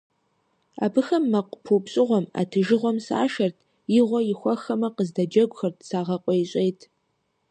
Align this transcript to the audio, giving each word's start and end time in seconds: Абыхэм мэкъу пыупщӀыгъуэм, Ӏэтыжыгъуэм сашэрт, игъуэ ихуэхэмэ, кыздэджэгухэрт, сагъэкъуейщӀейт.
Абыхэм 0.85 1.23
мэкъу 1.31 1.57
пыупщӀыгъуэм, 1.65 2.25
Ӏэтыжыгъуэм 2.33 2.97
сашэрт, 3.05 3.57
игъуэ 3.97 4.19
ихуэхэмэ, 4.31 4.89
кыздэджэгухэрт, 4.95 5.77
сагъэкъуейщӀейт. 5.87 6.79